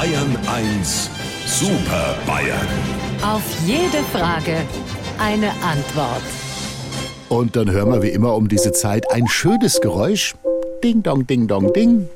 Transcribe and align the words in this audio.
Bayern 0.00 0.34
1 0.46 1.10
Super 1.44 2.16
Bayern. 2.26 2.66
Auf 3.22 3.42
jede 3.66 4.02
Frage 4.10 4.56
eine 5.18 5.50
Antwort. 5.62 6.22
Und 7.28 7.54
dann 7.54 7.70
hören 7.70 7.92
wir 7.92 8.02
wie 8.02 8.08
immer 8.08 8.34
um 8.34 8.48
diese 8.48 8.72
Zeit 8.72 9.10
ein 9.10 9.28
schönes 9.28 9.82
Geräusch. 9.82 10.36
Ding 10.82 11.02
dong, 11.02 11.26
ding 11.26 11.48
dong, 11.48 11.70
ding. 11.74 12.08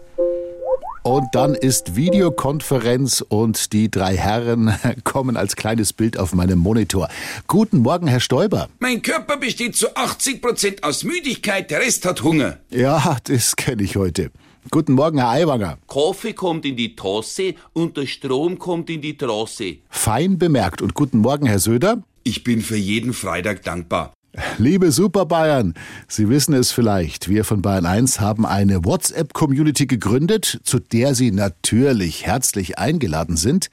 Und 1.03 1.27
dann 1.35 1.55
ist 1.55 1.95
Videokonferenz 1.95 3.21
und 3.21 3.75
die 3.75 3.91
drei 3.91 4.17
Herren 4.17 4.75
kommen 5.05 5.37
als 5.37 5.55
kleines 5.55 5.93
Bild 5.93 6.19
auf 6.19 6.33
meinem 6.33 6.61
Monitor. 6.61 7.11
Guten 7.49 7.81
Morgen, 7.81 8.07
Herr 8.07 8.21
Stoiber. 8.21 8.71
Mein 8.79 9.03
Körper 9.03 9.37
besteht 9.37 9.77
zu 9.77 9.95
80 9.95 10.41
Prozent 10.41 10.85
aus 10.85 11.05
Müdigkeit, 11.05 11.71
der 11.71 11.81
Rest 11.81 12.07
hat 12.07 12.23
Hunger. 12.23 12.57
Ja, 12.71 13.19
das 13.25 13.57
kenne 13.57 13.83
ich 13.83 13.97
heute. 13.97 14.31
Guten 14.71 14.95
Morgen, 14.95 15.19
Herr 15.19 15.31
Aiwanger. 15.31 15.79
Kaffee 15.87 16.33
kommt 16.33 16.65
in 16.65 16.77
die 16.77 16.97
Tasse 16.97 17.55
und 17.75 17.97
der 17.97 18.07
Strom 18.07 18.59
kommt 18.59 18.89
in 18.89 19.03
die 19.03 19.17
Trasse. 19.17 19.77
Fein 19.91 20.39
bemerkt. 20.39 20.81
Und 20.81 20.95
guten 20.95 21.19
Morgen, 21.19 21.47
Herr 21.47 21.59
Söder. 21.59 22.03
Ich 22.23 22.45
bin 22.45 22.63
für 22.63 22.77
jeden 22.77 23.13
Freitag 23.13 23.63
dankbar. 23.63 24.15
Liebe 24.59 24.91
Super 24.91 25.27
Bayern, 25.27 25.75
Sie 26.09 26.29
wissen 26.29 26.55
es 26.55 26.73
vielleicht, 26.73 27.29
wir 27.29 27.45
von 27.45 27.63
Bayern 27.63 27.87
1 27.87 28.19
haben 28.19 28.45
eine 28.45 28.85
WhatsApp-Community 28.85 29.87
gegründet, 29.87 30.59
zu 30.65 30.81
der 30.81 31.15
Sie 31.15 31.31
natürlich 31.31 32.27
herzlich 32.27 32.77
eingeladen 32.79 33.37
sind. 33.37 33.71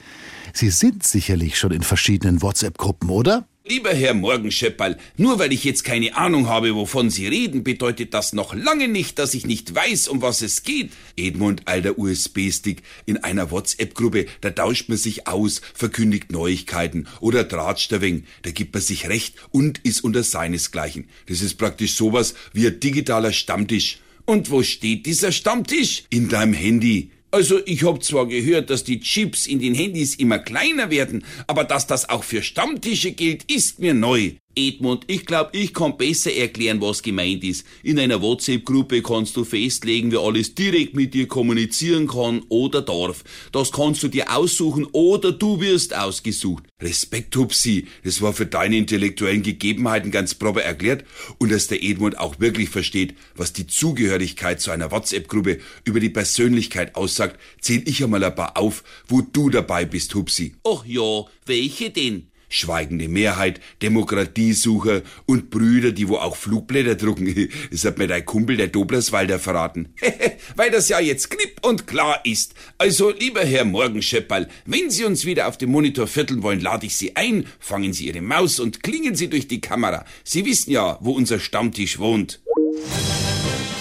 Sie 0.53 0.69
sind 0.69 1.03
sicherlich 1.03 1.57
schon 1.57 1.71
in 1.71 1.81
verschiedenen 1.81 2.43
WhatsApp-Gruppen, 2.43 3.09
oder? 3.09 3.47
Lieber 3.63 3.93
Herr 3.93 4.15
Morgenschepperl, 4.15 4.97
nur 5.17 5.37
weil 5.37 5.53
ich 5.53 5.63
jetzt 5.63 5.83
keine 5.83 6.17
Ahnung 6.17 6.47
habe, 6.47 6.73
wovon 6.73 7.11
Sie 7.11 7.27
reden, 7.27 7.63
bedeutet 7.63 8.11
das 8.15 8.33
noch 8.33 8.55
lange 8.55 8.87
nicht, 8.87 9.19
dass 9.19 9.35
ich 9.35 9.45
nicht 9.45 9.75
weiß, 9.75 10.07
um 10.07 10.23
was 10.23 10.41
es 10.41 10.63
geht. 10.63 10.89
Edmund, 11.15 11.61
alter 11.65 11.99
USB-Stick, 11.99 12.81
in 13.05 13.17
einer 13.17 13.51
WhatsApp-Gruppe, 13.51 14.25
da 14.41 14.49
tauscht 14.49 14.89
man 14.89 14.97
sich 14.97 15.27
aus, 15.27 15.61
verkündigt 15.75 16.31
Neuigkeiten 16.31 17.07
oder 17.19 17.47
tratscht 17.47 17.91
der 17.91 18.01
Weng, 18.01 18.23
da 18.41 18.49
gibt 18.49 18.73
man 18.73 18.81
sich 18.81 19.07
recht 19.09 19.35
und 19.51 19.77
ist 19.83 20.03
unter 20.03 20.23
seinesgleichen. 20.23 21.07
Das 21.27 21.41
ist 21.41 21.59
praktisch 21.59 21.93
sowas 21.93 22.33
wie 22.53 22.65
ein 22.65 22.79
digitaler 22.79 23.31
Stammtisch. 23.31 23.99
Und 24.25 24.49
wo 24.49 24.63
steht 24.63 25.05
dieser 25.05 25.31
Stammtisch? 25.31 26.05
In 26.09 26.29
deinem 26.29 26.53
Handy. 26.53 27.11
Also 27.33 27.61
ich 27.65 27.83
hab 27.85 28.03
zwar 28.03 28.27
gehört, 28.27 28.69
dass 28.69 28.83
die 28.83 28.99
Chips 28.99 29.47
in 29.47 29.59
den 29.59 29.73
Handys 29.73 30.15
immer 30.15 30.37
kleiner 30.37 30.91
werden, 30.91 31.23
aber 31.47 31.63
dass 31.63 31.87
das 31.87 32.09
auch 32.09 32.25
für 32.25 32.43
Stammtische 32.43 33.13
gilt, 33.13 33.49
ist 33.49 33.79
mir 33.79 33.93
neu. 33.93 34.33
Edmund, 34.55 35.03
ich 35.07 35.25
glaube, 35.25 35.51
ich 35.53 35.73
kann 35.73 35.97
besser 35.97 36.33
erklären, 36.33 36.81
was 36.81 37.03
gemeint 37.03 37.43
ist. 37.43 37.65
In 37.83 37.99
einer 37.99 38.21
WhatsApp-Gruppe 38.21 39.01
kannst 39.01 39.37
du 39.37 39.43
festlegen, 39.43 40.11
wer 40.11 40.19
alles 40.19 40.55
direkt 40.55 40.95
mit 40.95 41.13
dir 41.13 41.27
kommunizieren 41.27 42.07
kann 42.07 42.43
oder 42.49 42.81
darf. 42.81 43.23
Das 43.51 43.71
kannst 43.71 44.03
du 44.03 44.07
dir 44.07 44.35
aussuchen 44.35 44.87
oder 44.91 45.31
du 45.31 45.59
wirst 45.61 45.95
ausgesucht. 45.95 46.63
Respekt, 46.81 47.35
Hupsi, 47.35 47.87
das 48.03 48.21
war 48.21 48.33
für 48.33 48.45
deine 48.45 48.77
intellektuellen 48.77 49.43
Gegebenheiten 49.43 50.11
ganz 50.11 50.33
proper 50.33 50.63
erklärt 50.63 51.05
und 51.37 51.51
dass 51.51 51.67
der 51.67 51.83
Edmund 51.83 52.17
auch 52.17 52.39
wirklich 52.39 52.69
versteht, 52.69 53.15
was 53.35 53.53
die 53.53 53.67
Zugehörigkeit 53.67 54.59
zu 54.61 54.71
einer 54.71 54.91
WhatsApp-Gruppe 54.91 55.59
über 55.85 55.99
die 55.99 56.09
Persönlichkeit 56.09 56.95
aussagt, 56.95 57.39
zähl 57.59 57.87
ich 57.87 58.03
einmal 58.03 58.23
ein 58.23 58.35
paar 58.35 58.57
auf, 58.57 58.83
wo 59.07 59.21
du 59.21 59.49
dabei 59.49 59.85
bist, 59.85 60.15
Hupsi. 60.15 60.55
Ach 60.63 60.85
ja, 60.85 61.25
welche 61.45 61.91
denn? 61.91 62.30
Schweigende 62.51 63.07
Mehrheit, 63.07 63.59
Demokratiesucher 63.81 65.01
und 65.25 65.49
Brüder, 65.49 65.91
die 65.91 66.07
wo 66.07 66.17
auch 66.17 66.35
Flugblätter 66.35 66.95
drucken. 66.95 67.21
Das 67.71 67.85
hat 67.85 67.97
mir 67.97 68.07
dein 68.07 68.25
Kumpel, 68.25 68.57
der 68.57 68.67
Doblerswalder, 68.67 69.39
verraten. 69.39 69.93
Weil 70.55 70.71
das 70.71 70.89
ja 70.89 70.99
jetzt 70.99 71.29
klipp 71.29 71.65
und 71.65 71.87
klar 71.87 72.19
ist. 72.25 72.53
Also, 72.77 73.11
lieber 73.11 73.41
Herr 73.41 73.65
Morgenschepperl, 73.65 74.49
wenn 74.65 74.89
Sie 74.89 75.05
uns 75.05 75.25
wieder 75.25 75.47
auf 75.47 75.57
dem 75.57 75.71
Monitor 75.71 76.07
vierteln 76.07 76.43
wollen, 76.43 76.59
lade 76.59 76.85
ich 76.85 76.95
Sie 76.95 77.15
ein, 77.15 77.45
fangen 77.59 77.93
Sie 77.93 78.07
Ihre 78.07 78.21
Maus 78.21 78.59
und 78.59 78.83
klingen 78.83 79.15
Sie 79.15 79.29
durch 79.29 79.47
die 79.47 79.61
Kamera. 79.61 80.05
Sie 80.23 80.45
wissen 80.45 80.71
ja, 80.71 80.97
wo 81.01 81.11
unser 81.11 81.39
Stammtisch 81.39 81.97
wohnt. 81.99 82.41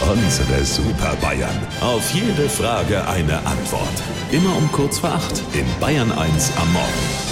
Unsere 0.00 0.64
Super 0.64 1.16
Bayern. 1.20 1.66
Auf 1.80 2.12
jede 2.12 2.48
Frage 2.48 3.06
eine 3.06 3.38
Antwort. 3.46 4.02
Immer 4.32 4.56
um 4.56 4.70
kurz 4.72 4.98
vor 4.98 5.10
acht 5.10 5.42
in 5.52 5.66
Bayern 5.78 6.10
1 6.10 6.52
am 6.56 6.72
Morgen. 6.72 7.29